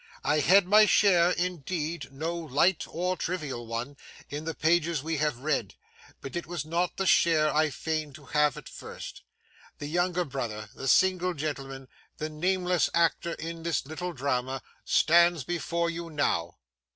I 0.23 0.39
had 0.39 0.65
my 0.65 0.87
share, 0.87 1.29
indeed,—no 1.29 2.35
light 2.35 2.85
or 2.87 3.15
trivial 3.15 3.67
one,—in 3.67 4.45
the 4.45 4.55
pages 4.55 5.03
we 5.03 5.17
have 5.17 5.37
read, 5.37 5.75
but 6.21 6.35
it 6.35 6.47
was 6.47 6.65
not 6.65 6.97
the 6.97 7.05
share 7.05 7.53
I 7.53 7.69
feigned 7.69 8.15
to 8.15 8.25
have 8.25 8.57
at 8.57 8.67
first. 8.67 9.21
The 9.77 9.85
younger 9.85 10.25
brother, 10.25 10.69
the 10.73 10.87
single 10.87 11.35
gentleman, 11.35 11.87
the 12.17 12.29
nameless 12.29 12.89
actor 12.95 13.33
in 13.33 13.61
this 13.61 13.85
little 13.85 14.13
drama, 14.13 14.63
stands 14.85 15.43
before 15.43 15.91
you 15.91 16.09
now. 16.09 16.57